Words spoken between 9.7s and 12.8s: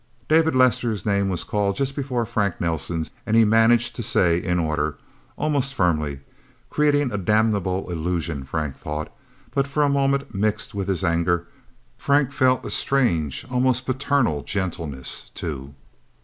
a moment, mixed with his anger, Frank felt a